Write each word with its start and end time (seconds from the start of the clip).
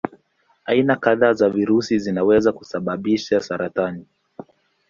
Aina 0.65 0.95
kadhaa 0.95 1.33
za 1.33 1.49
virusi 1.49 1.99
zinaweza 1.99 2.51
kusababisha 2.51 3.39
saratani. 3.39 4.05